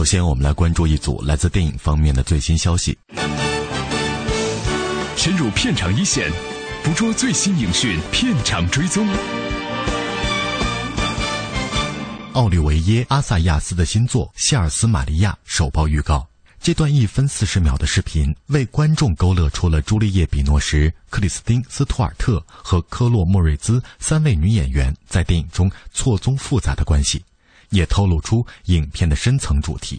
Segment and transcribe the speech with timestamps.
[0.00, 2.96] 首先，我们来关注一组来自电影方面的最新消息。
[5.14, 6.32] 深入片场一线，
[6.82, 9.06] 捕捉最新影讯，片场追踪。
[12.32, 16.26] 奥利维耶·阿萨亚斯的新作《谢尔斯玛利亚》首曝预告。
[16.62, 27.22] 这段一分四十秒的视频为观众勾勒出了朱丽叶·比诺什、克里斯汀·斯图尔特和科洛·莫瑞兹三位女演员在电影中错综复杂的关系，
[27.70, 29.98] 也透露出影片的深层主题。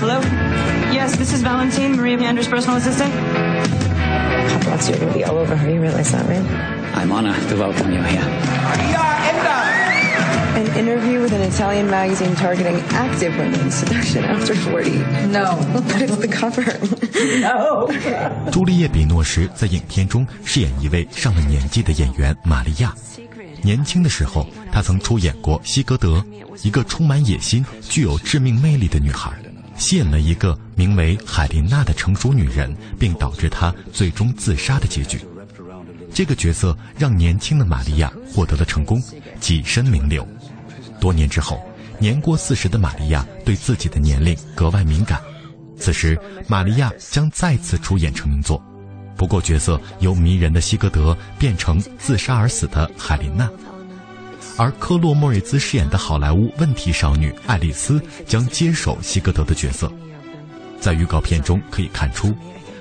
[0.00, 0.20] Hello?
[0.92, 3.12] Yes, this is Valentine, Maria Pander's personal assistant.
[4.48, 5.70] Paparazzi are going to be all over her.
[5.70, 6.44] You realize that, right?
[6.94, 8.22] I'm Anna Devaltanio here.
[10.54, 14.90] An interview with an Italian magazine targeting active women seduction after 40.
[15.28, 15.56] No.
[15.72, 16.62] But it's the cover.
[17.40, 17.88] No.
[18.50, 22.94] 朱丽叶·比诺什在影片中饰演一位上了年纪的演员玛利亚。
[23.62, 26.18] 年轻的时候，她曾出演过《西格德》，
[26.66, 29.32] 一个充满野心、具有致命魅力的女孩，
[29.76, 35.20] 吸引了一个名为海琳娜的成熟女人，并导致她最终自杀的结局。
[36.12, 39.02] 这个角色让年轻的玛利亚获得了成功，
[39.40, 40.26] 跻身名流。
[41.00, 41.60] 多年之后，
[41.98, 45.20] 年过四十的玛利亚对自己的年龄格外敏感。
[45.78, 48.62] 此时，玛利亚将再次出演成名作，
[49.22, 53.48] 不过角色由迷人的西格德变成自杀而死的海琳娜，
[54.56, 59.92] 而科洛莫瑞兹饰演的好莱坞问题少女爱丽丝将接手西格德的角色。
[60.80, 62.34] 在预告片中可以看出，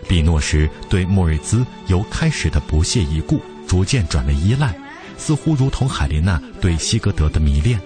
[0.08, 4.74] 比诺什对莫瑞兹由开始的不屑一顾，逐渐转为依赖，
[5.20, 7.80] 似乎如同海琳娜对西格德的迷恋。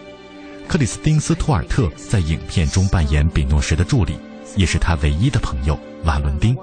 [0.65, 4.17] 克里斯汀·斯托尔特在影片中扮演比诺什的助理，
[4.55, 6.55] 也是他唯一的朋友瓦伦丁。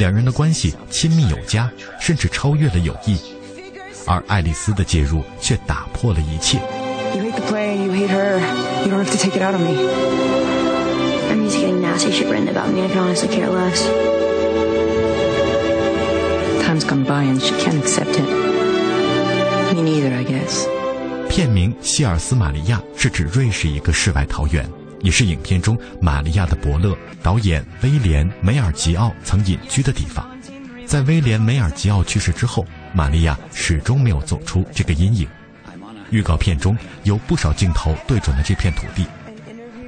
[0.00, 3.18] 两人的关系亲密有加，甚至超越了友谊。
[4.06, 6.56] 而爱丽丝的介入却打破了一切。
[7.14, 8.40] You hate the play, you hate her.
[8.82, 9.76] You don't have to take it out on me.
[11.30, 12.80] I'm to getting nasty shit written about me.
[12.80, 13.86] I can honestly care less.
[16.64, 18.24] Time's gone by and she can't accept it.
[19.74, 20.66] Me neither, I guess.
[21.28, 24.66] 片名《希尔斯玛利亚》是指瑞士一个世外桃源，
[25.02, 30.28] 也是影片中玛利亚的伯乐导演威廉·梅尔吉奥曾隐居的地方。
[30.86, 35.28] 在威廉·梅尔吉奥去世之后，玛利亚始终没有走出这个阴影。
[36.10, 39.06] 预告片中有不少镜头对准了这片土地。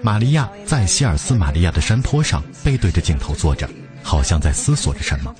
[0.02, 3.68] 玛利亚在希尔斯玛利亚的山坡上背对着镜头坐着，
[4.02, 5.34] 好像在思索着什么。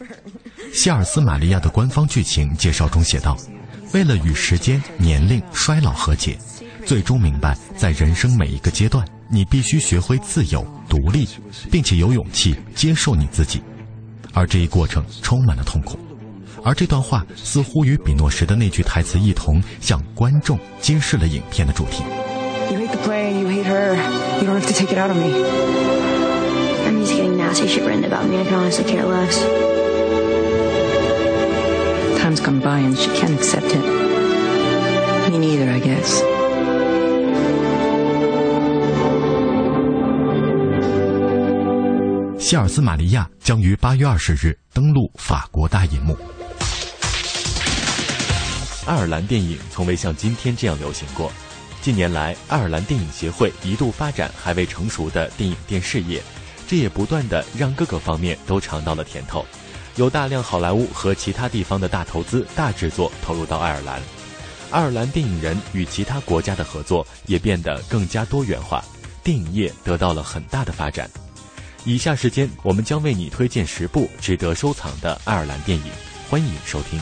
[0.72, 3.36] 希尔斯玛利亚的官方剧情介绍中写道。
[3.92, 6.38] 为了与时间、年龄、衰老和解，
[6.86, 11.26] 最终明白，在人生每一个阶段，你必须学会自由、独立，
[11.70, 13.62] 并且有勇气接受你自己。
[14.34, 15.98] 而这一过程充满了痛苦。
[16.62, 22.02] 而这段话似乎与比诺什的那句台词一同，向观众揭示了影片的主题。
[22.70, 23.96] You hate the play, you hate her.
[24.42, 25.32] You don't have to take it out on me.
[26.86, 28.36] I'm used to getting nasty shit written about me.
[28.36, 29.42] I can honestly care less.
[32.20, 33.82] Time's gone by and she can't accept it.
[35.30, 36.22] Me neither, I guess.
[42.52, 46.14] 希尔斯玛利亚将于八月二十日登陆法国大银幕。
[48.84, 51.32] 爱尔兰电影从未像今天这样流行过。
[51.80, 56.22] 近年来，爱尔兰电影协会一度发展还未成熟的电影电视业，
[56.68, 59.46] 这也不断的让各个方面都尝到了甜头。
[59.96, 63.98] 有大量好莱坞和其他地方的大投资、大制作投入到爱尔兰，
[64.70, 68.84] 爱尔兰电影人与其他国家的合作也变得更加多元化，
[69.24, 71.08] 电影业得到了很大的发展。
[71.84, 75.84] 以下时间，我们将为你推荐十部值得收藏的爱尔兰电影，
[76.30, 76.96] 欢迎收听。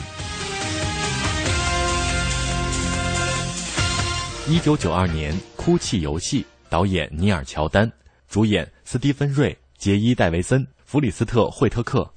[4.49, 7.91] 一九九二年，《哭泣游戏》导演尼尔·乔丹，
[8.27, 12.11] 主演斯蒂芬·瑞、杰伊·戴维森、弗里斯特·惠特克。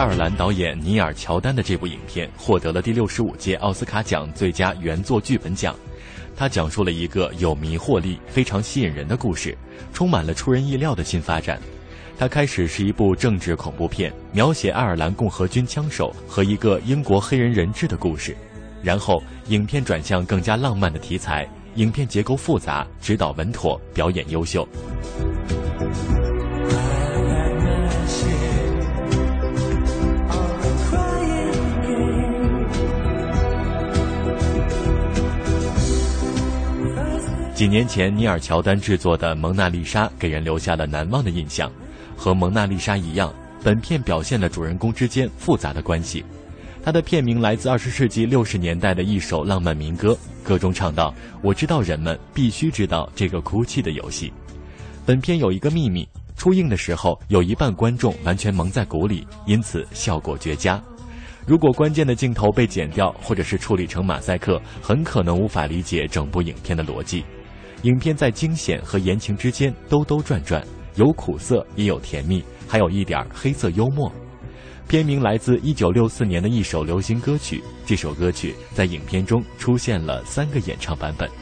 [0.00, 5.76] 爱尔兰导演尼尔·乔丹的这部影片获得了第六十五届奥斯卡奖最佳原作剧本奖。
[6.34, 9.54] 它讲述了一个有迷惑力、非常吸引人的故事，
[9.92, 11.60] 充满了出人意料的新发展。
[12.18, 18.34] 它开始是一部政治恐怖片，描写爱尔兰共和军枪手和一个英国黑人人质的故事。
[18.82, 24.66] 然后，影片转向更加浪漫的题材，影片结构复杂，指导稳妥，表演优秀。
[37.60, 41.70] 几年前，尼尔·乔丹制作的《蒙娜丽莎》给人留下了难忘的印象。
[42.16, 43.30] 和《蒙娜丽莎》一样，
[43.62, 46.24] 本片表现了主人公之间复杂的关系。
[46.82, 51.14] 它的片名来自二十世纪六十年代的一首浪漫民歌，歌中唱道
[51.44, 54.32] ：“我知道人们必须知道这个哭泣的游戏。”
[55.04, 56.08] 本片有一个秘密，
[56.38, 60.82] 初映的时候有一半观众完全蒙在鼓里，因此效果绝佳。
[61.46, 67.22] 如果关键的镜头被剪掉，或者是处理成马赛克，很可能无法理解整部影片的逻辑。
[67.82, 70.62] 影片在惊险和言情之间兜兜转转，
[70.96, 74.12] 有苦涩也有甜蜜，还有一点黑色幽默。
[74.86, 81.26] 片名来自一九六四年的一首流行歌曲，这首歌曲在影片中出现了三个演唱版本。《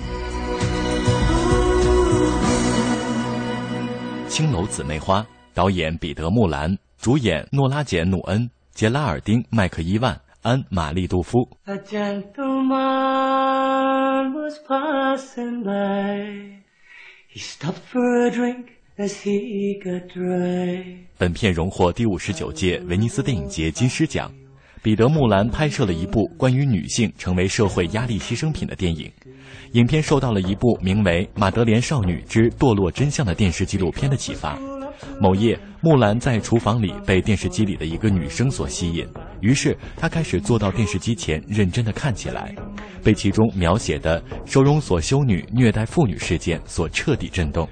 [4.28, 5.20] 青楼姊妹花》，
[5.52, 11.48] 导演彼得·穆兰，主演诺拉·简·努恩、杰拉尔丁·麦克伊万、安·玛丽·杜夫。
[21.18, 24.30] 本片荣获第五十九届威尼斯电影节金狮奖。
[24.80, 29.10] 彼得·穆兰拍摄了一部关于女性成为社会压力牺牲品的电影。
[29.72, 34.56] 影片受到了一部名为《马德莲少女之堕落真相》的电视纪录片的启发。
[35.20, 39.06] 某夜，木兰在厨房里被电视机里的一个女生所吸引，
[39.40, 42.54] 于是她开始坐到电视机前，认真的看起来，
[43.02, 47.68] 被其中描写的收容所修女虐待妇女事件所彻底震动。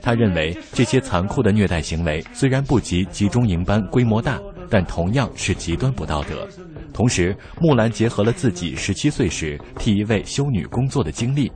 [0.00, 4.38] 他认为这些残酷的虐待行为虽然不及集中营般规模大，
[4.70, 6.46] 但同样是极端不道德。
[6.92, 11.50] 同时，木兰结合了自己十七岁时替一位修女工作的经历。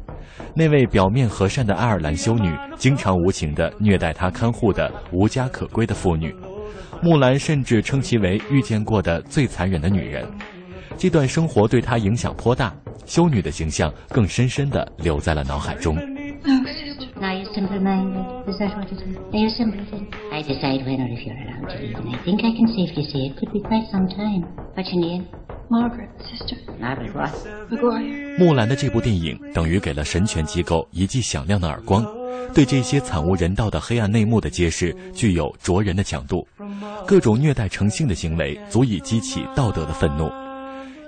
[0.55, 6.35] 那位表面和善的爱尔兰修女，经常无情地虐待她看护的无家可归的妇女。
[7.03, 10.25] 木兰甚至称其为遇见过的最残忍的女人。
[10.97, 12.73] 这段生活对她影响颇大，
[13.05, 15.97] 修女的形象更深深地留在了脑海中。
[28.39, 32.07] 木兰的这部电影等于给了神权机构一记响亮的耳光，
[32.55, 36.47] 对这些惨无人道的黑暗内幕的揭示具有灼人的强度。
[37.07, 40.31] 各种虐待成性的行为足以激起道德的愤怒。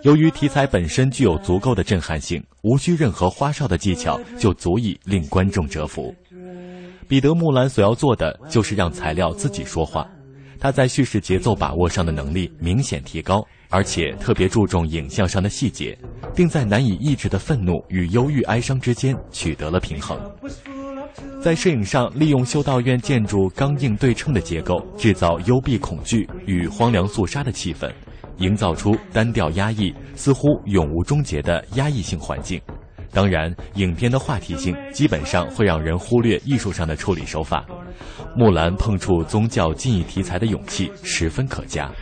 [0.02, 6.14] 由于题材本身具有足够的震撼性，无需任何花哨的技巧就足以令观众折服。
[7.08, 10.06] 彼得·木兰所要做的就是让材料自己说话。
[10.58, 13.46] 他在叙事节奏把握上的能力明显提高。
[13.70, 15.98] 而且特别注重影像上的细节，
[16.32, 20.16] 并在难以抑制的愤怒与忧郁哀伤之间取得了平衡。
[21.44, 27.92] 在摄影上，利用修道院建筑刚硬对称的结构，制造幽闭恐惧与荒凉肃杀的气氛，
[28.38, 32.58] 营造出单调压抑、似乎永无终结的压抑性环境。
[33.12, 37.62] 当然，影片的话题性基本上会让人忽略艺术上的处理手法。
[38.34, 41.92] 木兰碰触宗教禁议题材的勇气十分可嘉。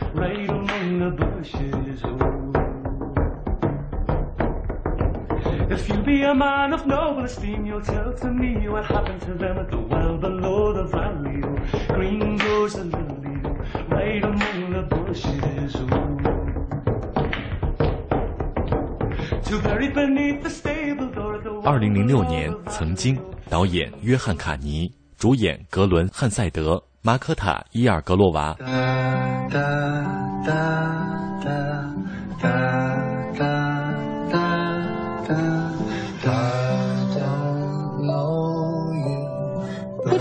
[21.65, 23.17] 二零零六年，曾经
[23.49, 28.55] 导演约翰卡尼，主演格伦汉塞德、马可塔伊尔格洛娃。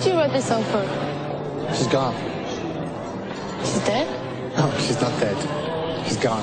[0.03, 0.85] Who'd you write this song for?
[1.73, 2.13] She's gone.
[3.63, 4.09] She's dead?
[4.57, 5.37] No, she's not dead.
[6.05, 6.43] She's gone.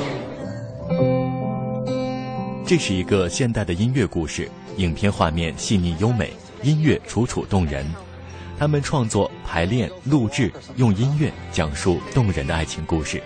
[2.66, 6.32] 这是一个现代的音乐故事，影片画面细腻优美，
[6.64, 7.86] 音乐楚楚动人。
[8.58, 13.22] 他们创作、排练、录制，用音乐讲述动人的爱情故事。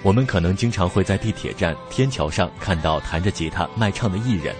[0.00, 4.54] 我们可能经常会在地铁站、天桥上看到弹着吉他卖唱的艺人，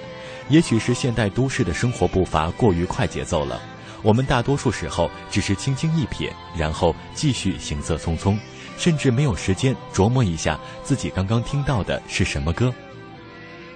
[0.48, 3.62] 也许是现代都市的生活步伐过于快节奏了。
[4.06, 8.38] 我们大多数时候只是轻轻一瞥，然后继续行色匆匆，
[8.78, 12.72] 甚至没有时间琢磨一下自己刚刚听到的是什么歌。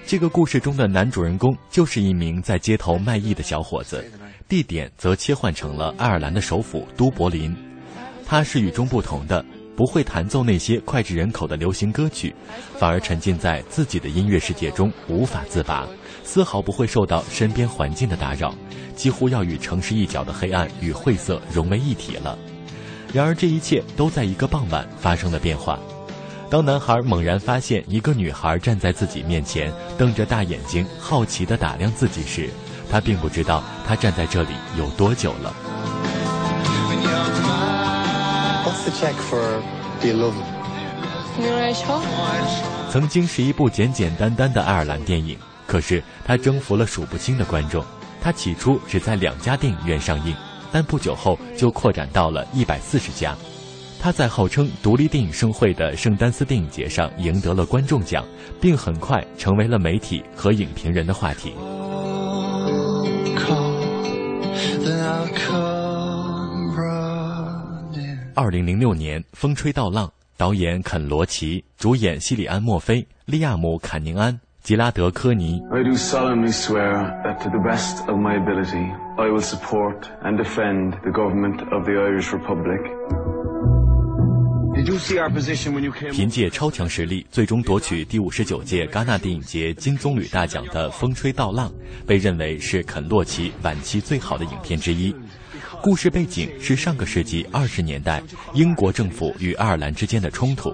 [0.06, 4.08] 这个故事中的男主人公就是一名在街头卖艺的小伙子，
[4.48, 7.52] 地点则切换成了爱尔兰的首府都柏林。
[8.24, 9.44] 他是与众不同的，
[9.74, 12.32] 不会弹奏那些脍炙人口的流行歌曲，
[12.78, 15.88] 反而沉浸在自己的音乐世界中无法自拔，
[16.32, 18.54] 丝毫不会受到身边环境的打扰，
[18.94, 22.38] 几乎要与城市一角的黑暗与晦涩融为一体了。
[23.12, 25.76] 然而，这一切都在一个傍晚发生了变化。
[26.48, 32.48] 当男孩猛然发现一个女孩站在自己面前，瞪着大眼睛，好奇地打量自己时，
[32.88, 35.52] 他并不知道他站在这里有多久了。
[38.64, 39.60] What's the check for?
[42.88, 45.36] 曾经是一部简简单单的爱尔兰电影，
[45.70, 47.84] 可是他征服了数不清的观众。
[48.20, 50.34] 他起初只在两家电影院上映。
[50.72, 53.36] 但不久后就扩展到了一百四十家。
[54.00, 58.24] 他在号称独立电影盛会的圣丹斯电影节上赢得了观众奖，
[58.60, 61.54] 并很快成为了媒体和影评人的话题。
[68.36, 74.38] 二零零六年，《风吹稻浪》，导演肯·罗奇，主演西里安·墨菲、利亚姆·坎宁安。
[74.70, 75.60] 吉拉德·科尼。
[75.72, 76.92] I do solemnly swear
[77.24, 78.86] that to the best of my ability,
[79.16, 82.78] I will support and defend the government of the Irish Republic.
[86.12, 91.68] 凭借超强实力，最终夺取第五十九届戛纳电影节金棕榈大奖的《风吹稻浪》，
[92.06, 95.12] 被认为是肯·洛奇晚期最好的影片之一。
[95.82, 98.22] 故事背景是上个世纪二十年代
[98.52, 100.72] 英国政府与爱尔兰之间的冲突。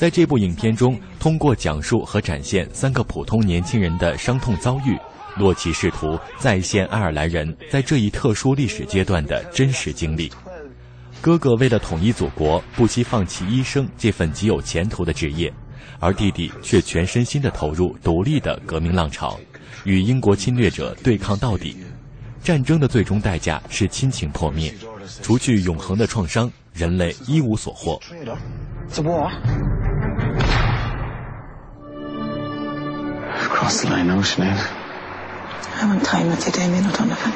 [0.00, 4.98] 在这部影片中，通过讲述和展现三个普通年轻人的伤痛遭遇，
[5.36, 10.32] 洛奇试图再现爱尔兰人在这一特殊历史阶段的真实经历。
[11.20, 15.52] 哥哥为了统一祖国，不惜放弃医生这份极有前途的职业，
[15.98, 19.38] 而弟弟却全身心地投入独立的革命浪潮，
[19.84, 21.76] 与英国侵略者对抗到底。
[22.42, 24.74] 战争的最终代价是亲情破灭，
[25.20, 28.00] 除去永恒的创伤，人类一无所获。
[33.70, 34.58] Cross the line, Sinead.
[35.80, 37.32] I want time with you, Damien O'Donovan.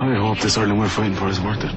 [0.00, 1.70] I hope this Ireland we're fighting for is worth it.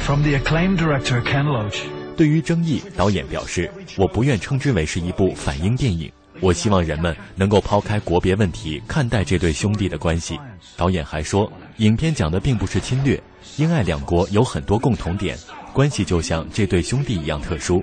[0.00, 1.84] From the acclaimed director Ken Loach.
[2.16, 6.10] 对于争议，导演表示：“我不愿称之为是一部反英电影。
[6.40, 10.36] 我希望人们能够抛开国别问题，看待这对兄弟的关系。”
[10.76, 13.22] 导演还说：“影片讲的并不是侵略，
[13.58, 15.38] 英爱两国有很多共同点，
[15.72, 17.80] 关系就像这对兄弟一样特殊。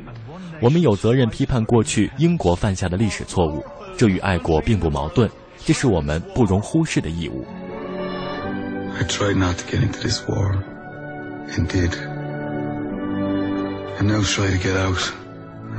[0.60, 3.64] 我们有责任批判过去英国犯下的历史错误。”
[4.02, 5.30] 这与爱国并不矛盾，
[5.64, 7.46] 这是我们不容忽视的义务。
[8.98, 10.56] I tried not to get into this war,
[11.52, 11.94] and did.
[14.00, 14.98] I now try to get out,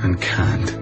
[0.05, 0.73] and can't.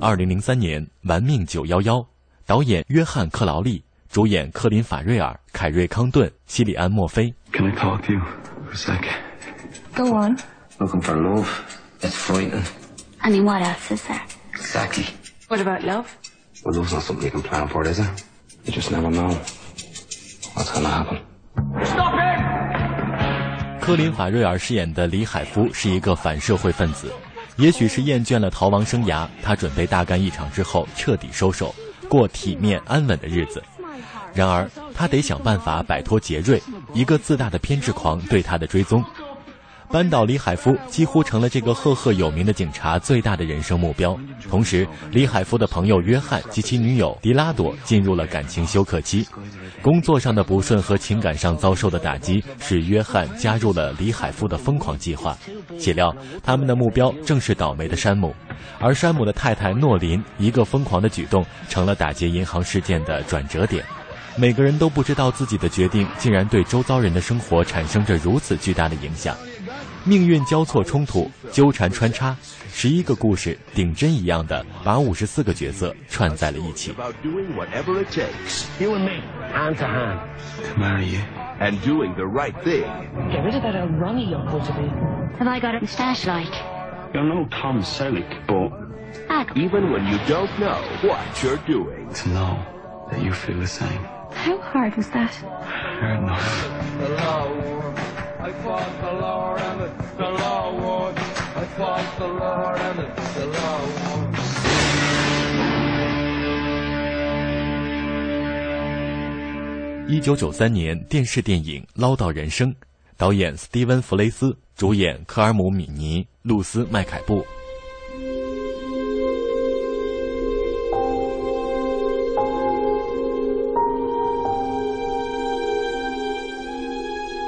[0.00, 1.96] 二零零三年，《玩命九幺幺》，
[2.46, 3.84] 导演约翰·克劳利。
[4.10, 7.30] 主演科林·法瑞尔、凯瑞·康顿、西里安·墨菲。
[7.52, 8.20] Can I talk to you
[8.66, 9.04] for a sec?
[9.94, 10.38] Go on.
[10.78, 11.48] Looking for love.
[12.02, 12.62] It's frightening.
[13.20, 14.22] I mean, what else is there?
[14.54, 15.06] Exactly.
[15.48, 16.06] What about love?
[16.64, 18.06] Well, love's not something you can plan for, is it?
[18.64, 19.30] You just never know
[20.54, 21.18] what's gonna happen.
[21.84, 23.80] Stop it!
[23.80, 27.10] 科林·法瑞尔饰演的李海夫是一个反社会分子，
[27.56, 31.74] 也许是厌倦了逃亡生涯，他准备大干一场之后彻底收手。
[32.08, 33.62] 过体面安稳的日子，
[34.38, 36.62] 然而他得想办法摆脱杰瑞，
[36.94, 39.04] 一个自大的偏执狂对他的追踪。
[39.90, 44.16] 扳倒李海夫几乎成了这个赫赫有名的警察最大的人生目标。
[44.48, 49.26] 同时，李海夫的朋友约翰及其女友迪拉朵进入了感情休克期。
[49.82, 55.36] 工作上的不顺和情感上遭受的打击，使约翰加入了李海夫的疯狂计划。
[55.80, 56.14] 岂料，
[56.44, 58.32] 他们的目标正是倒霉的山姆，
[58.78, 63.82] 而山姆的太太诺琳一个疯狂的举动，成了打劫银行事件的转折点。
[64.40, 69.36] 每个人都不知道自己的决定竟然对周遭人的生活产生着如此巨大的影响。
[70.04, 72.36] 命运交错冲突，纠缠穿插，
[72.70, 76.94] 十一个故事顶针一样的把五十四个角色串在了一起。
[94.44, 95.32] How hard was that?
[96.00, 96.78] Hard enough.
[110.10, 112.70] 一九九三年电视电影《唠叨人生》，
[113.18, 117.42] 导演斯蒂文·弗雷斯，主演科尔姆·米尼、露丝·麦凯布。《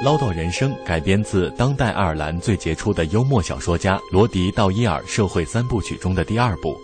[0.03, 6.75] 唠叨人生》改编自当代爱尔兰最杰出的幽默小说家罗迪·道伊尔社会三部曲中的第二部，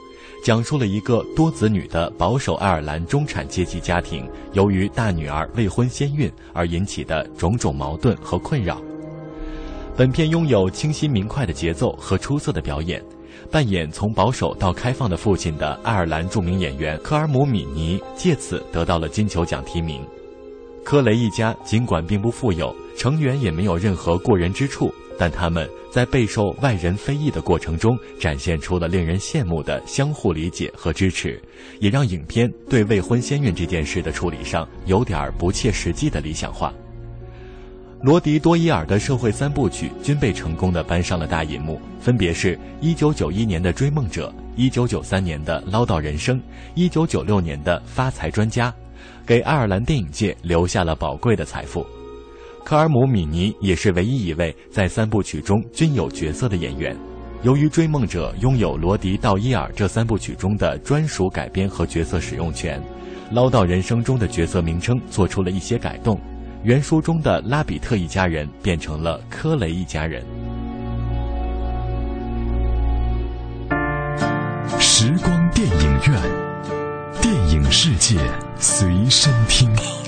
[0.44, 8.80] 讲述了一个多子女的保守爱尔兰中产阶级家庭由于大女儿未婚先孕而引起的种种矛盾和困扰。
[9.96, 13.04] 本片拥有清新明快的节奏和出色的表演，
[13.50, 20.06] 扮演从保守到开放的父亲的爱尔兰著名演员科尔姆·米尼借此得到了金球奖提名。
[20.84, 22.76] 科雷一家尽管并不富有。
[22.98, 31.40] 成员也没有任何过人之处，但他们在备受外人非议的过程中，展现出了令人羡慕的相互理解和支持，
[31.80, 36.74] 也让影片对未婚先孕这件事的处理上有点不切实际的理想化。
[38.02, 46.38] 罗迪多伊尔的社会三部曲均被成功的搬上了大银幕，分别是一九九一年的《追梦者》，一九九三年的《唠叨人生》，
[46.74, 48.72] 一九九六年的《发财专家》，
[49.26, 51.86] 给爱尔兰电影界留下了宝贵的财富。
[52.68, 56.94] 科尔姆·米尼也是唯一一位在三部曲中均有角色的演员。
[57.42, 62.78] 由于《追梦者》拥有罗迪·道伊尔这三部曲中的专属改编和角色使用权，
[63.32, 66.20] 《唠叨人生》中的角色名称做出了一些改动。
[66.62, 70.26] 原书中的拉比特一家人变成了科雷一家人。
[74.78, 76.22] 时光电影院，
[77.22, 78.20] 电影世界
[78.58, 79.74] 随身听。
[79.74, 80.08] 电影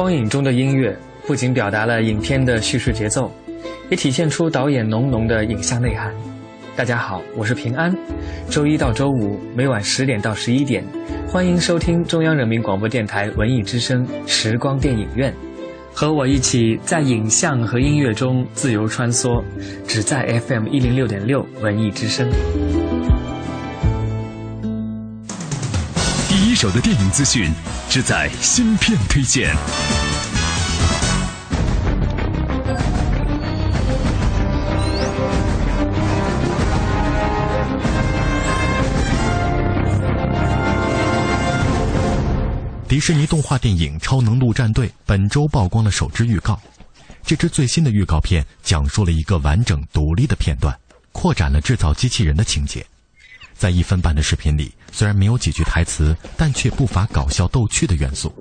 [0.00, 3.30] 光影中的音乐不仅表达了影片的叙事节奏，
[3.90, 6.10] 也体现出导演浓浓的影像内涵。
[6.74, 7.94] 大家好，我是平安。
[8.48, 10.82] 周一到周五每晚十点到十一点，
[11.28, 15.34] 欢迎收听中央人民广播电台文艺之声时光电影院，
[15.92, 19.44] 和我一起在影像和音乐中自由穿梭，
[19.86, 22.26] 只在 FM 一零六点六文艺之声。
[26.60, 27.50] 手的电影资讯。
[27.88, 29.56] 只在芯片推荐。
[42.86, 46.60] 迪士尼动画电影《超能陆战队》本周曝光了首支预告。
[47.24, 50.78] 这支最新的预告片讲述了一个完整独立的片段，
[51.10, 52.84] 扩展了制造机器人的情节。
[53.60, 58.32] 在一分半的视频里，虽然没有几句台词，但却不乏搞笑逗趣的元素。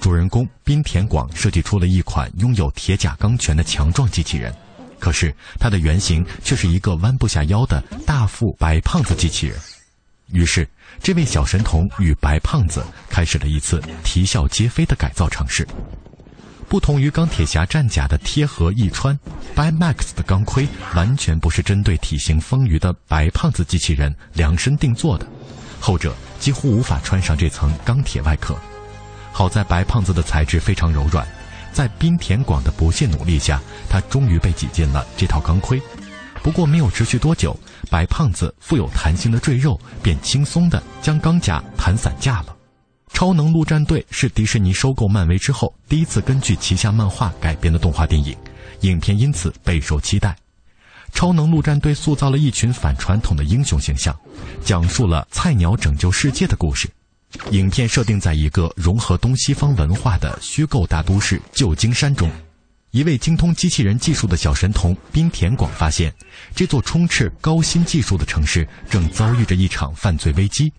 [0.00, 4.54] 主人公滨田广设计出了一款拥有铁甲钢拳的强壮机器人，
[5.00, 9.58] 可是它的原型却是一个弯不下腰的大腹白胖子机器人。
[10.30, 10.68] 于是，
[11.02, 15.66] 这位小神童与白胖子开始了一次啼笑皆非的改造尝试。
[16.68, 19.18] 不同于钢铁侠战甲的贴合易穿
[19.54, 25.26] ，By Max 的钢盔完全不是针对体型丰腴的白胖子机器人量身定做的，
[25.80, 28.54] 后者几乎无法穿上这层钢铁外壳。
[29.32, 31.26] 好在白胖子的材质非常柔软，
[31.72, 35.80] 在冰田广的不懈努力下，他终于被挤进了这套钢盔。
[36.42, 37.58] 不过没有持续多久。
[37.90, 42.56] 白胖子富有弹性的赘肉便轻松地将钢甲弹散架了。
[43.12, 48.36] 超能陆战队是迪士尼收购漫威之后第一次根据旗下漫画改编的动画电影，
[48.80, 50.36] 影片因此备受期待。
[51.14, 54.14] 超能陆战队塑造了一群反传统的英雄形象，
[54.62, 56.88] 讲述了菜鸟拯救世界的故事。
[57.50, 62.30] 影片设定在一个融合东西方文化的虚构大都市旧金山中。
[62.98, 66.12] 一位精通机器人技术的小神童滨田广发现，
[66.52, 70.72] 这座充斥高新技术的城市正遭遇着一场犯罪危机。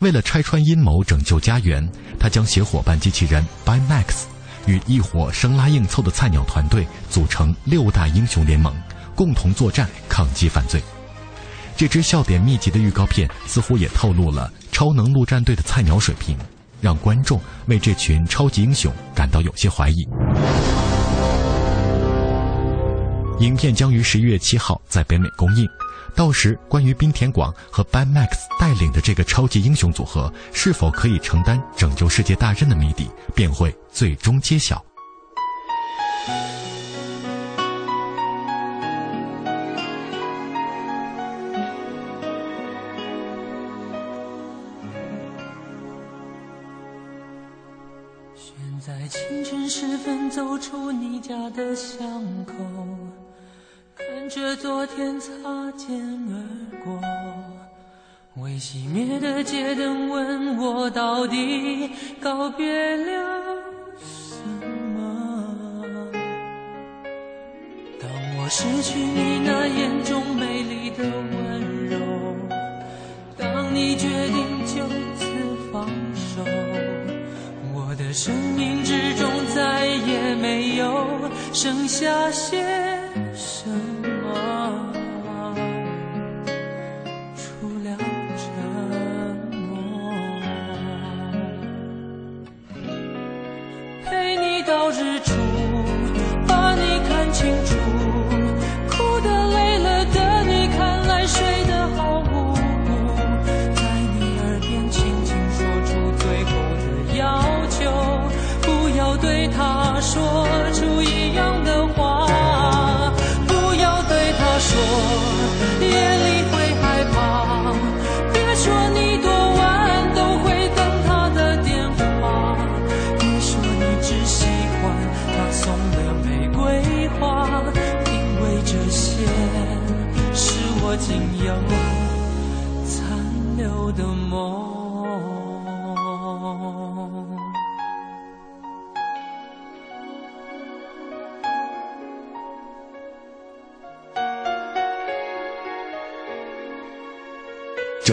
[0.00, 1.90] 为了拆穿阴谋、拯救家园，
[2.20, 4.24] 他将携伙伴机器人 By Max
[4.66, 8.76] 与一伙生拉硬凑的菜鸟团队组成六大英雄联盟，
[9.14, 10.82] 共同作战抗击犯罪。
[11.74, 16.36] 这支笑点密集的预告片似乎也透露了超能陆战队的菜鸟水平，
[16.82, 20.06] 让观众为这群超级英雄感到有些怀疑。
[23.38, 25.68] 影片将于十一月七号在北美公映，
[26.14, 34.82] 到时关于滨田广和 Ben Max 带领的这个超级英雄组合是否可以承担拯救世界大任的谜底便会最终揭晓。
[48.34, 52.54] 现在清晨时分走出你家的巷口，
[54.28, 55.28] 着昨天擦
[55.76, 55.96] 肩
[56.28, 56.34] 而
[56.84, 57.00] 过，
[58.42, 63.44] 未熄灭的街灯问我到底告别了
[63.98, 64.42] 什
[64.96, 66.10] 么？
[68.00, 71.98] 当我失去你那眼中美丽的温柔，
[73.36, 74.86] 当你决定就
[75.16, 75.26] 此
[75.72, 76.42] 放手，
[77.74, 81.06] 我的生命之中再也没有
[81.52, 82.95] 剩下些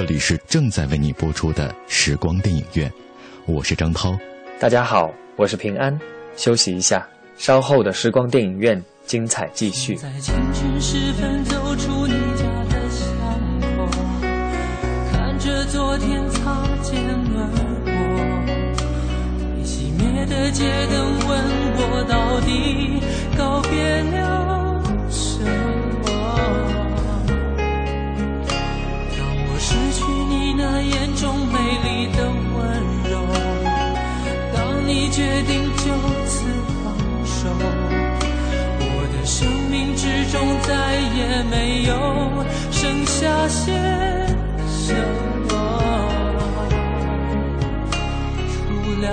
[0.05, 2.91] 这里是正在为你播出的时光电影院，
[3.45, 4.13] 我是张涛。
[4.59, 5.97] 大家好，我是平安。
[6.35, 9.95] 休息一下，稍后的时光电影院精彩继续。
[9.95, 13.07] 在清晨时分走出你家的巷
[13.77, 13.87] 口，
[15.09, 16.99] 看着昨天擦肩
[17.37, 17.47] 而
[17.85, 17.93] 过，
[19.55, 21.31] 未熄灭的街灯问
[21.77, 22.99] 我到底
[23.37, 24.62] 告别了
[30.89, 32.17] 眼中美丽的
[32.55, 32.57] 温
[33.09, 33.13] 柔，
[34.53, 35.85] 当你决定就
[36.25, 36.43] 此
[36.83, 36.85] 放
[37.25, 37.47] 手。
[38.79, 40.69] 我的生命之中再
[41.17, 41.91] 也没有
[42.71, 43.71] 剩下些
[44.67, 44.93] 什
[45.49, 45.51] 么，
[48.49, 48.57] 除
[49.01, 49.05] 了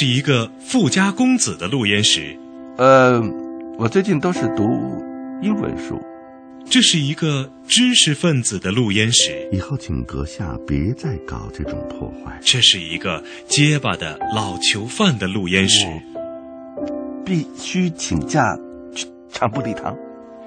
[0.00, 2.38] 是一个富家公子的录音室。
[2.76, 3.20] 呃，
[3.76, 4.62] 我最近都是读
[5.42, 6.00] 英文书。
[6.70, 9.48] 这是一个知识分子的录音室。
[9.50, 12.38] 以后请阁下别再搞这种破坏。
[12.40, 15.84] 这是一个结巴的老囚犯的录音室。
[17.26, 18.56] 必须请假
[18.94, 19.92] 去长布礼堂。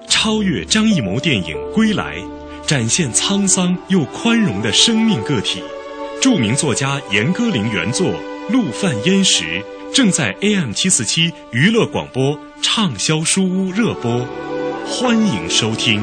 [0.08, 2.18] 超越张艺谋电影《归来》，
[2.66, 5.62] 展现沧桑又宽容的生命个体。
[6.22, 8.08] 著名作家严歌苓原作
[8.52, 9.44] 《陆犯焉识》
[9.94, 14.28] 正在 AM 七四七娱乐广播畅销书屋热播。
[14.86, 16.02] 欢迎收听，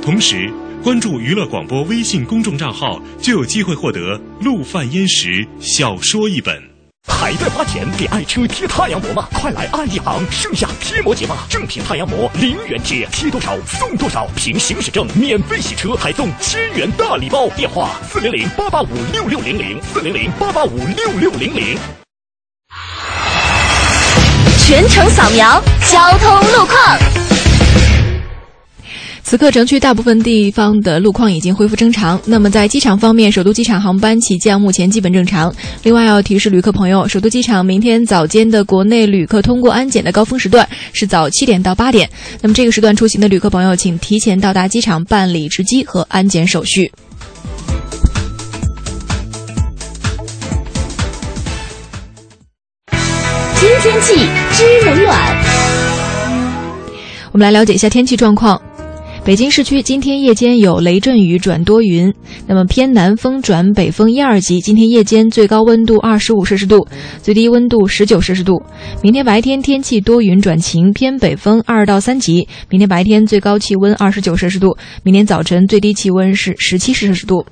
[0.00, 0.48] 同时
[0.84, 6.71] 关注娱乐广播微信公众账号，就有机会获得《陆犯焉识》小说一本。
[7.08, 9.26] 还在花钱给爱车贴太阳膜吗？
[9.32, 11.46] 快来爱一行，盛夏贴膜节吧！
[11.48, 17.48] 正品太阳膜零元贴，贴多少送多少，凭行驶证免费洗车，还送千元大礼包。
[17.50, 21.76] 电话：四零零八八五六六零零，四零零八八五六六零零。
[24.58, 25.60] 全程扫描
[25.90, 27.31] 交通路况。
[29.24, 32.20] 此刻，城区大部分地方的路况已经恢复正常。
[32.26, 35.50] 那么，在机场方面，首都机场航班起降目前基本正常。
[35.84, 42.06] 另外，要提示旅客朋友，首都机场明天早间的国内旅客通过安检的高峰时段是早七点到八点。
[42.42, 46.92] 那么，这个时段出行的旅客朋友，请提前到达机场办理值机和安检手续。
[53.54, 54.14] 今天气
[54.52, 55.36] 知冷暖，
[57.32, 58.60] 我们来了解一下天气状况。
[59.24, 62.12] 北京市区今天夜间有雷阵雨转多云，
[62.48, 64.60] 那么偏南风转北风一二级。
[64.60, 66.84] 今天夜间最高温度二十五摄氏度，
[67.22, 68.60] 最低温度十九摄氏度。
[69.00, 72.48] 明天白天天气多云转晴，偏北风二到三级。
[72.68, 77.46] 明天白天最高气温二十九摄氏度，明天早晨最低气温是十七摄氏度。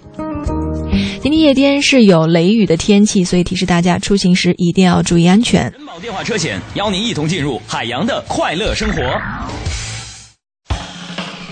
[1.22, 5.62] 今天夜间是有雷雨的天气，所以提示大家出行时一定要注意安全。
[5.70, 9.00] 人保电话车险邀您一同进入海洋的快乐生活。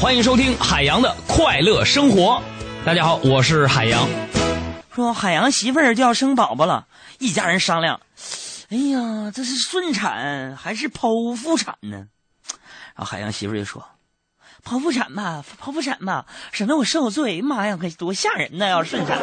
[0.00, 2.42] 欢迎收听海洋的快乐生活。
[2.86, 4.08] 大家好，我是海洋。
[4.94, 8.00] 说海洋媳妇儿就要生宝宝了，一家人商量，
[8.70, 12.06] 哎呀，这是顺产还是剖腹产呢？
[12.94, 13.86] 然后海洋媳妇儿就说
[14.64, 17.42] ：“剖腹产吧，剖腹产吧，省得我受罪。
[17.42, 18.68] 妈呀，可多吓人呐！
[18.68, 19.18] 要顺产。”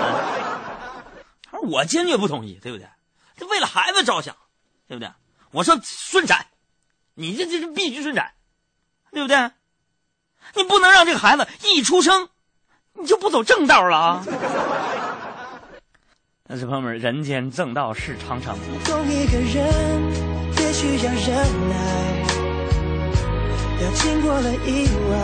[1.49, 2.87] 他说：“我坚决不同意，对不对？
[3.35, 4.35] 这为了孩子着想，
[4.87, 5.11] 对不对？
[5.49, 6.45] 我说顺产，
[7.15, 8.33] 你这这是必须顺产，
[9.11, 9.49] 对不对？”
[10.57, 12.27] 你不能让这个孩子一出生，
[12.99, 14.25] 你就不走正道了啊！
[16.49, 18.57] 但是朋友们，人间正道是长长。
[18.85, 19.71] 懂一个人，
[20.57, 21.35] 也需要忍
[21.69, 21.75] 耐，
[23.83, 25.17] 要经过了意外，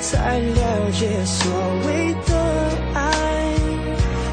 [0.00, 1.52] 才了解所
[1.86, 2.34] 谓的
[2.94, 3.02] 爱。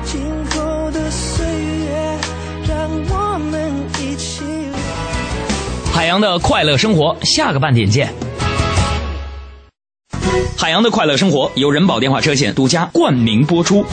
[0.05, 2.17] 今后的岁月，
[2.67, 4.43] 让我们一起。
[5.91, 8.13] 海洋的快乐生活，下个半点见。
[10.57, 13.85] 海洋的快乐生活由人保电话车险独家冠名播出。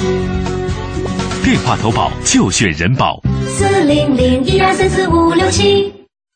[1.43, 3.21] 电话投保就选人保。
[3.49, 5.93] 四零零一二三四五六七。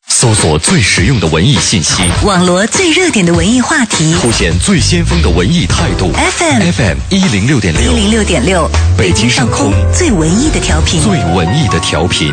[0.06, 6.10] 搜索最实用的文艺信息，网罗最热点的文艺话题，凸显最先锋的文艺态度。
[6.12, 12.32] FM FM 一零六点六，一零六点六，北京上空最文艺的调频，最文艺的调频。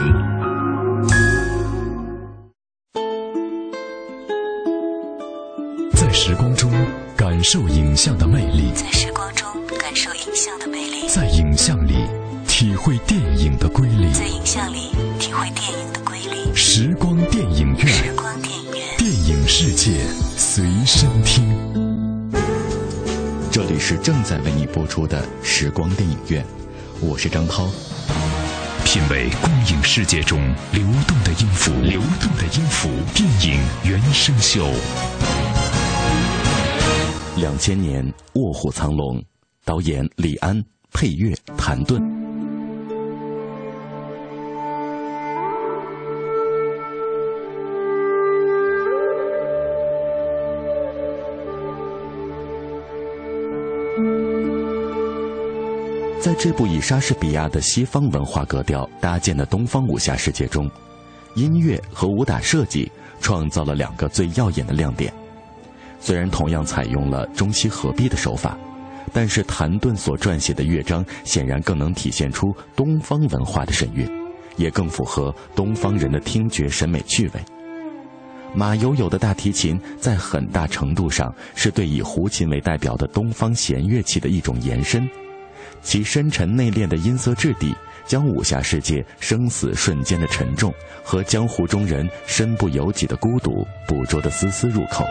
[7.42, 9.48] 感受影像的魅力，在时光中
[9.80, 12.06] 感受影像的魅力，在影像里
[12.48, 16.54] 体会电影的瑰丽，在影像里体会电影的瑰丽。
[16.54, 20.06] 时光电影院，时光电影院，电影世界
[20.38, 21.44] 随身听。
[23.52, 26.46] 这里是正在为你播出的时光电影院，
[27.00, 27.68] 我是张涛。
[28.86, 30.40] 品味光影世界中
[30.74, 34.72] 流动的音符，流动的音符，电影原声秀。
[37.38, 39.18] 两千年《卧虎藏龙》，
[39.64, 42.02] 导演李安，配乐谭盾。
[56.20, 60.70] 在这部以莎士比亚的西方文化格调搭建的东方武侠世界中，
[61.36, 65.12] 音乐和武打设计创造了两个最耀眼的亮点。
[66.02, 68.58] 虽然同样采用了中西合璧的手法，
[69.14, 74.10] 但是谭盾所撰写的乐章显然更能体现出东方文化的神韵，
[74.58, 77.42] 也更符合东方人的听觉审美趣味。
[78.54, 85.08] 马友友的大提琴在很大程度上是对以胡琴为代表的东方弦乐器的一种延伸，
[85.82, 87.74] 其深沉内敛的音色质地，
[88.06, 95.06] 将武侠世界生死瞬间的沉重和江湖中人身不由己的孤独捕捉得丝丝入扣。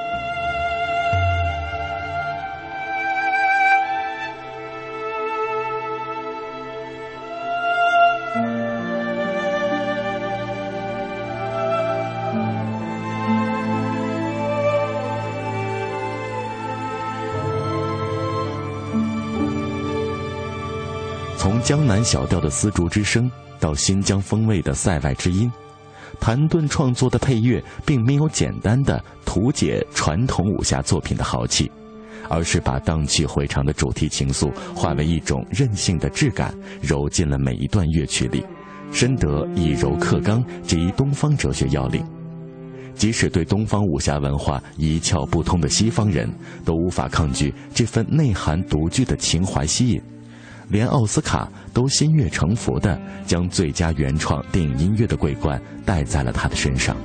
[22.05, 25.51] 小调的丝竹之声到新疆风味的塞外之音，
[26.19, 31.71] 谭盾创作的配乐并没有简单的图解传统武侠作品的豪气，
[32.29, 38.45] 而是把荡气回肠的主题情愫化为一种任性的质感，揉进了每一段乐曲里，
[38.93, 42.05] 深得以柔克刚这一东方哲学要领。
[42.95, 46.31] 即使对东方武侠文化一窍不通的西方人，
[46.65, 50.03] 都无法抗拒这份内涵独具的情怀吸引。
[50.71, 56.97] 连奥斯卡都心悦诚服地将最佳原创电影音乐的桂冠戴在了他的身上。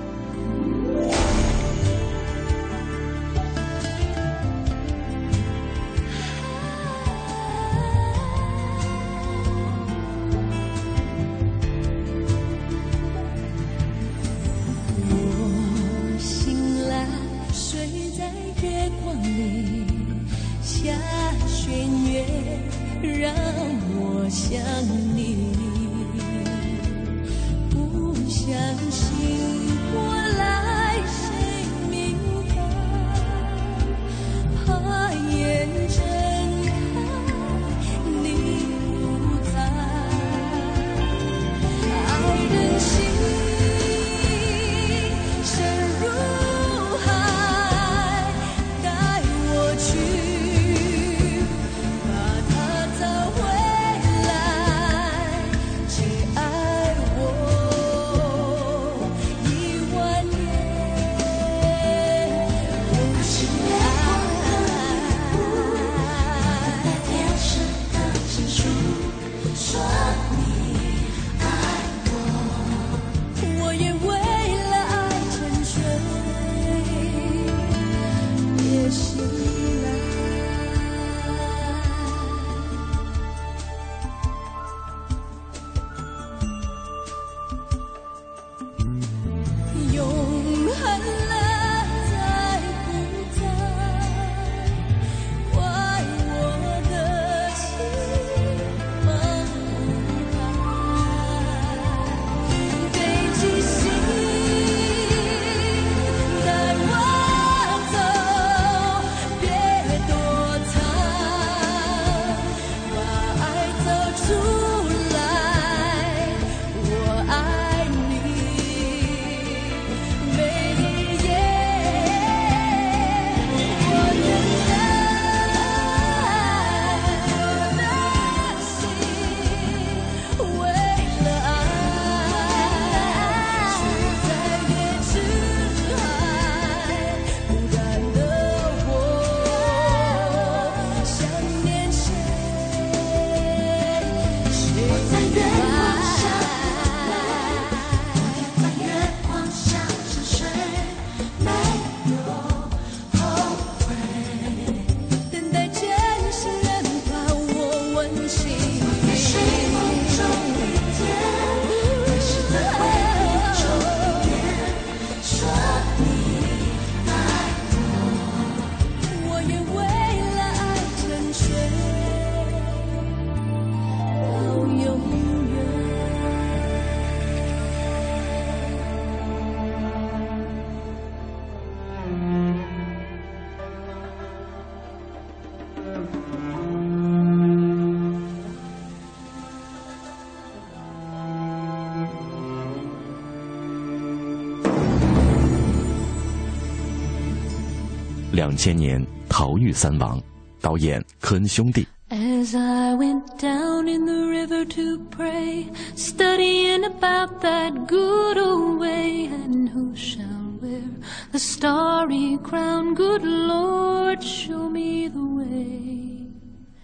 [198.45, 200.19] 两千年，《逃狱三王》，
[200.61, 209.29] 导演科恩兄弟， As I went down in the river to pray, studying about that good old way,
[209.29, 210.83] and who shall wear
[211.31, 212.95] the starry crown?
[212.95, 216.27] Good Lord, show me the way.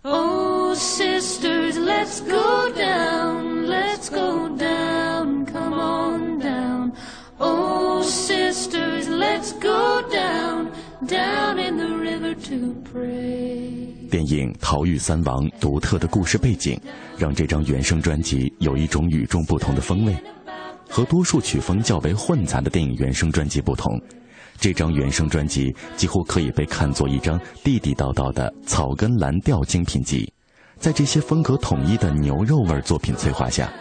[0.04, 6.92] Oh, sisters, let's go down, let's go down, come on down.
[7.40, 10.70] Oh, sisters, let's go down,
[11.07, 11.19] 电
[14.27, 16.79] 影《逃狱三王》独特的故事背景，
[17.17, 20.15] 让这张原声专辑有一种与众不同的风味。
[20.87, 23.99] 和多数曲风较为混杂的电影原声专辑不同，
[24.59, 30.31] 这张原声专辑几乎可以被看作一张地地道道的草根蓝调精品集。
[30.77, 33.73] 在这些风格统一的牛肉味作品催化下，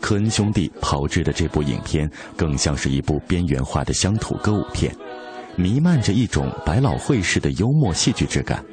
[0.00, 4.94] 科恩兄弟炮制的这部影片更像是一部边缘化的乡土歌舞片，
[5.58, 8.64] 弥漫着一种百老汇式的幽默戏剧质感。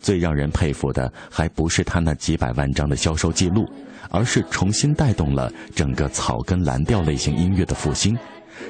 [0.00, 3.64] 最让人佩服的，还不是他那几百万张的销售记录，
[4.10, 8.18] 而是重新带动了整个草根蓝调类型音乐的复兴，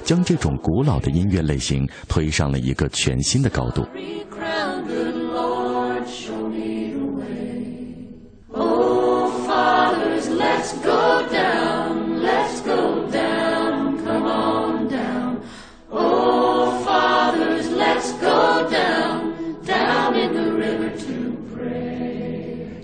[0.04, 3.86] 将这种古老的音乐类型推上了一个全新的高度。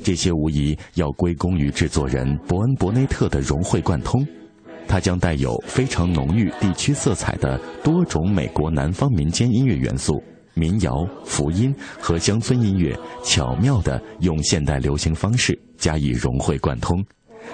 [0.07, 4.25] 这些无疑要归功于制作人伯恩·伯内特的融会贯通，
[4.87, 10.23] 他将带有非常浓郁地区色彩的多种美国南方民间音乐元素、
[10.55, 17.05] 民谣、福音和乡村音乐，巧妙地用现代流行方式加以融会贯通，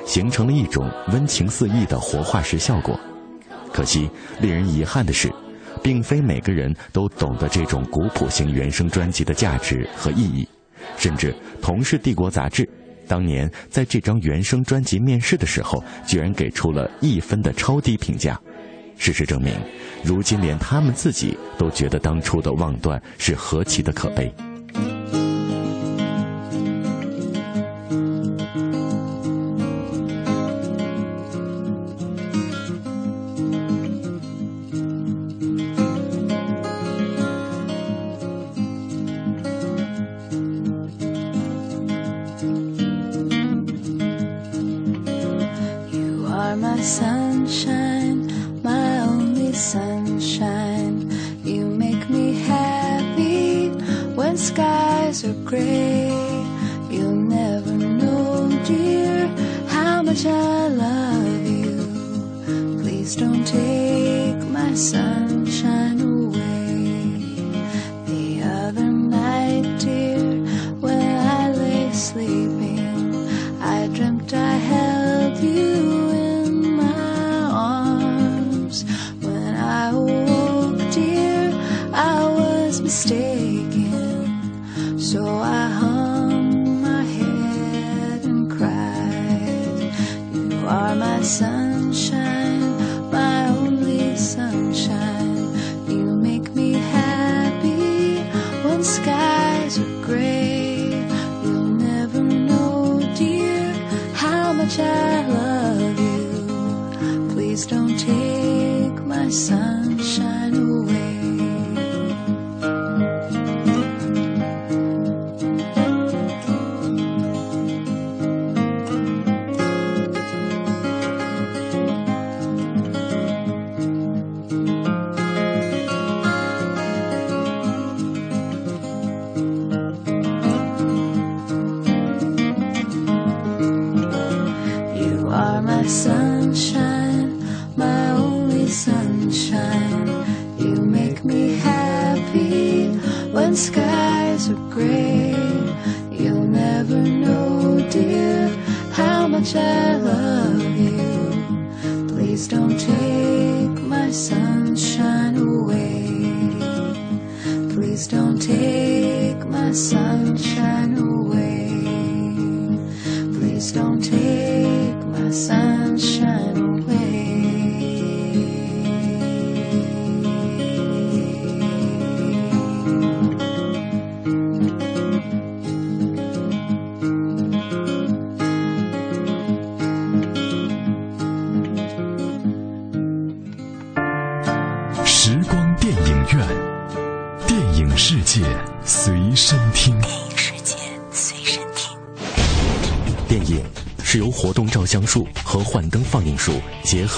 [0.04, 3.00] 形成了一种温情四溢的活化石效果。
[3.72, 4.10] 可惜，
[4.42, 5.32] 令人遗憾的是，
[5.82, 10.46] 并非每个人都懂得这种古朴型原声专辑的价值和意义。
[10.96, 12.68] 甚至，同是《帝国》杂志，
[13.08, 18.40] 当年在这张原声专辑面世的时候，居然给出了一分的超低评价。
[18.96, 19.52] 事实证明，
[20.04, 24.32] 如今连他们自己都觉得当初的妄断是何其的可悲。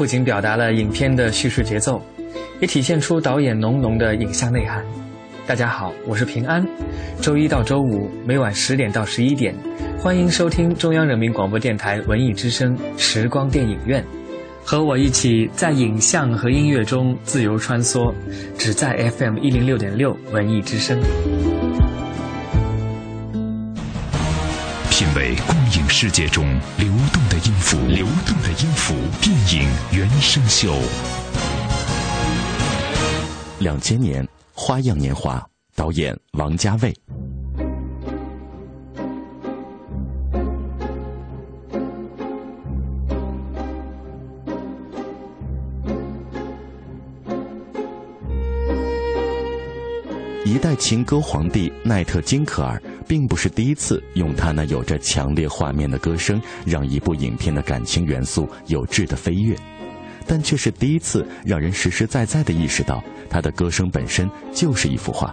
[0.00, 2.02] 不仅表达了影片的叙事节奏，
[2.58, 4.82] 也体现出导演浓浓的影像内涵。
[5.46, 6.66] 大家好，我是平安。
[7.20, 9.54] 周一到周五每晚十点到十一点，
[9.98, 14.02] 欢迎收听中央人民广播电台文艺之声时光电影院，
[14.64, 18.10] 和我一起在影像和音乐中自由穿梭，
[18.56, 20.98] 只在 FM 一零六点六文艺之声。
[26.02, 26.46] 世界中
[26.78, 30.74] 流动的音符，流动的音符，电影原声秀。
[33.58, 34.24] 两千年，
[34.54, 35.38] 《花样年华》，
[35.74, 36.96] 导演王家卫。
[50.50, 59.56] 一代情歌皇帝奈特金可尔，并不是第一次用他那有着强烈画面的歌声，让一部影片的感情元素有质的飞跃，
[60.26, 65.32] 但却是第一次让人实实在在的意识到，他的歌声本身就是一幅画，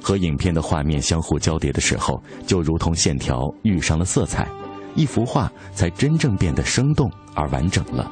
[0.00, 4.46] 和影片的画面相互交叠的时候，就如同线条遇上了色彩，
[4.94, 8.08] 一幅画才真正变得生动而完整了。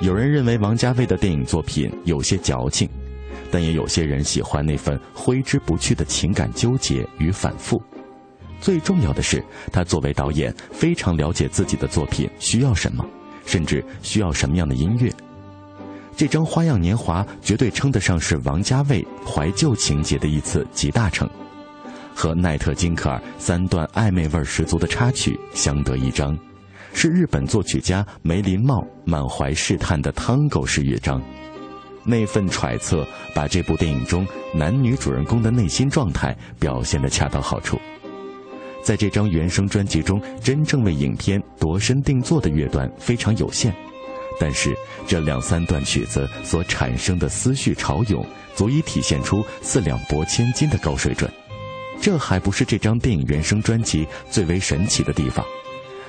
[0.00, 2.88] 有人认为王家卫的电影作品有些矫情，
[3.50, 7.82] 但也有些人喜欢那份挥之不去的情感纠结与反复。
[8.60, 13.04] 最重要的是，他作为导演非常了解自己的作品需要什么，
[13.44, 15.12] 甚至需要什么样的音乐。
[16.16, 21.28] 这张《花样年华》绝对称得上是王家卫怀旧情节的一次集大成，
[22.14, 26.38] 和奈特·金克尔三段暧昧味十足的插曲相得益彰。
[26.92, 31.22] 是日本作曲家梅林茂满怀试探的汤狗式乐章，
[32.04, 37.78] 那份揣测把这部电影中男女主人公的内心状态表现得恰到好处。
[38.82, 43.74] 在这张原声专辑中，真正为影片度身定做的乐段非常有限，
[44.38, 44.74] 但是
[45.06, 48.24] 这两三段曲子所产生的思绪潮涌，
[48.54, 51.30] 足以体现出四两拨千斤的高水准。
[52.00, 55.44] 这还不是这张电影原声专辑最为神奇的地方。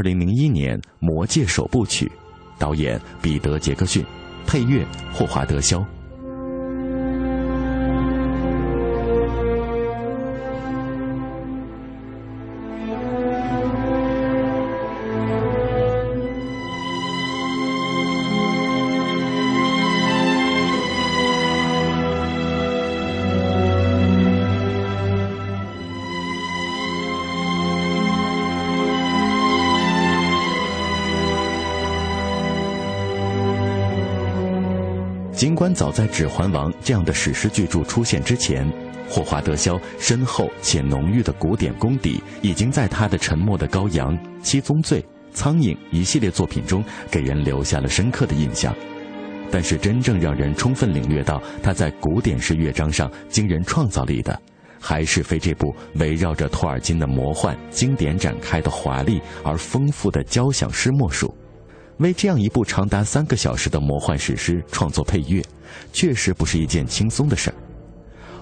[0.00, 2.10] 二零零一年《魔戒》首部曲，
[2.58, 4.02] 导演彼得·杰克逊，
[4.46, 4.82] 配乐
[5.12, 5.84] 霍华德·肖。
[35.40, 38.70] 尽管早在《指环王》这样的史诗巨著出现之前，
[39.08, 45.00] 霍华德·肖深厚且浓郁的古典功底已经在他的《沉默的羔羊》《七宗罪》
[45.32, 48.76] 《苍蝇》一系列作品中给人留下了深刻的印象。
[49.50, 54.38] 但是，真正让人充分领略到他在古典式乐章上惊人创造力的，
[54.78, 61.34] 还是非这部围绕着托尔金的魔幻经典展开的华丽而丰富的交响诗莫属。
[62.00, 65.44] 为这样一部长达三个小时的魔幻史诗创作配乐，
[65.92, 67.54] 确实不是一件轻松的事儿。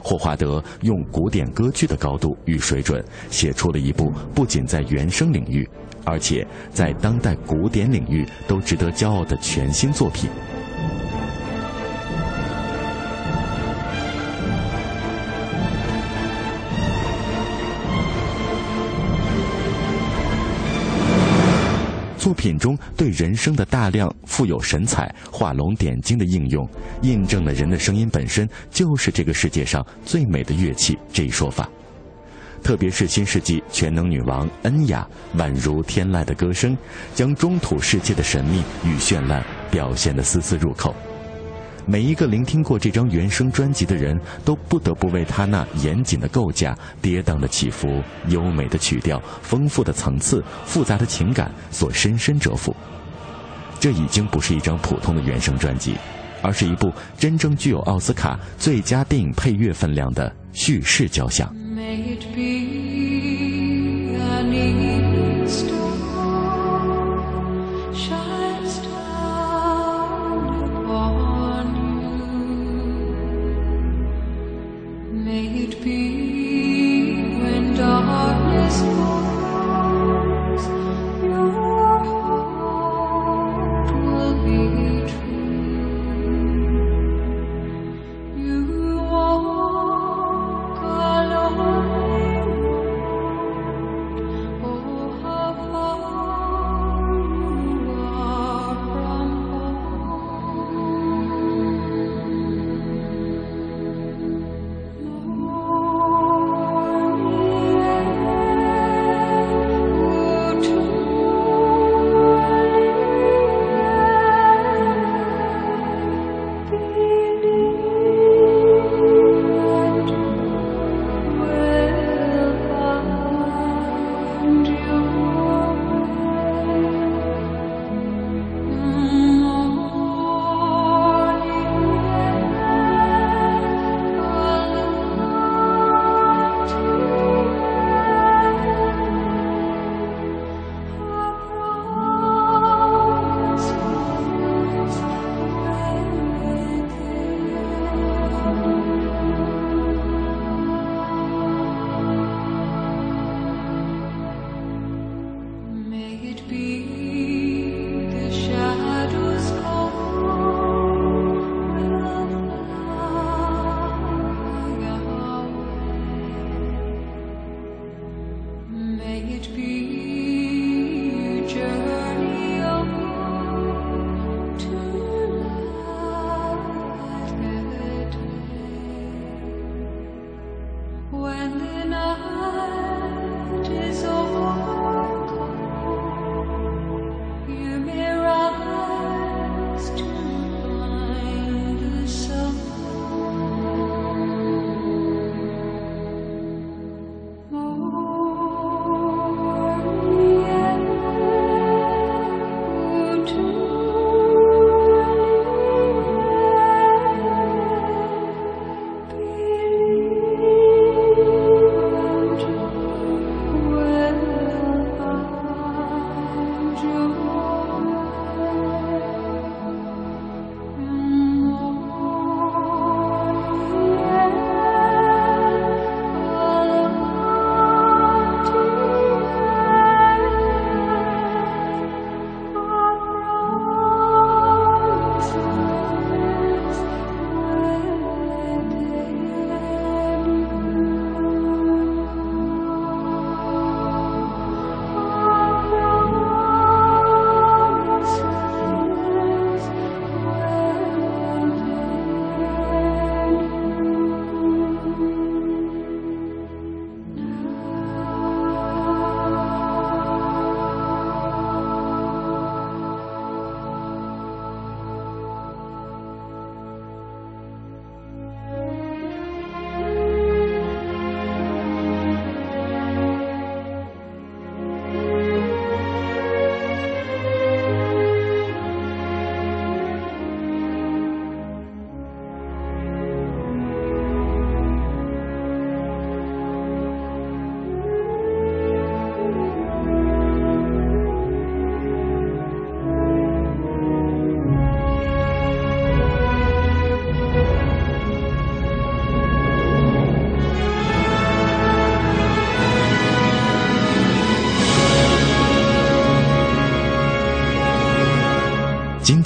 [0.01, 5.69] 霍华德用古典歌剧的高度与水准，写出了一部不仅在原声领域，
[6.05, 10.31] 而且在当代古典领域都值得骄傲的全新作品。
[22.19, 26.69] 作品中对人生的大量富有神采、画龙点睛的应用，
[27.03, 31.69] 印证了人的声音本身就是这个世界上最美的乐器这一说法。
[32.61, 36.77] 特别是新世纪全能女王恩雅宛如天籁的歌声，
[37.15, 40.93] 将中土世界的神秘与绚烂表现得丝丝入扣。
[41.91, 52.77] 每一个聆听过这张原声专辑的人都不得不为他那严谨的构架、跌宕的起伏、优美的曲调、丰富的层次、复杂的情感所深深折服。
[53.81, 55.95] 这已经不是一张普通的原声专辑，
[56.43, 61.51] 而是一部真正具有奥斯卡最佳电影配乐分量的叙事交响。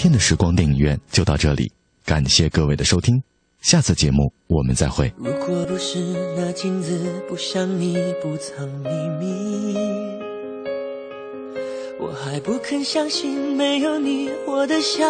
[0.03, 1.70] 天的时光电影院就到这里，
[2.05, 3.22] 感谢各位的收听，
[3.61, 5.12] 下次节目我们再会。
[5.16, 6.00] 如果不是
[6.36, 6.98] 那镜子
[7.28, 8.90] 不像你不藏秘
[9.20, 9.76] 密，
[12.00, 15.05] 我还不肯相信没有你我的笑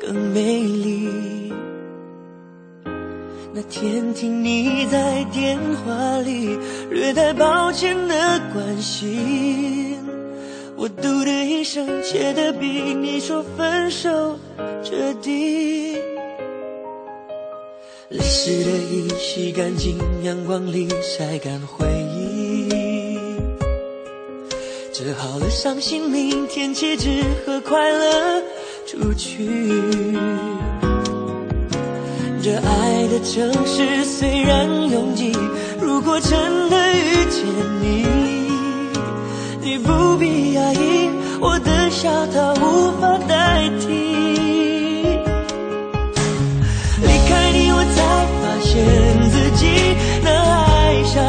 [0.00, 1.52] 更美丽。
[3.54, 6.58] 那天听你在电话里
[6.90, 9.96] 略带抱歉的关心，
[10.80, 14.38] 我嘟的一声，切的比你说分手
[14.82, 15.94] 彻底。
[18.08, 22.70] 泪湿的衣洗干净，阳光里晒干回忆。
[24.90, 28.42] 折好了伤心，明天起只和快乐
[28.86, 29.46] 出去。
[32.42, 35.36] 这爱的城市虽然拥挤，
[35.78, 37.44] 如果真的遇见
[37.82, 38.06] 你，
[39.62, 43.86] 你不必压抑，我的笑他无法代替。
[47.02, 47.96] 离开你，我才
[48.40, 48.72] 发现
[49.30, 49.60] 自己
[50.24, 51.20] 那爱笑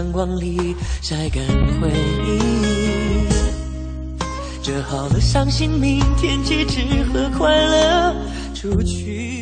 [0.00, 1.44] 阳光里晒干
[1.78, 1.90] 回
[2.26, 2.40] 忆。
[4.62, 6.80] 折好了伤心，明天起只
[7.12, 8.16] 和快乐
[8.54, 9.39] 出去。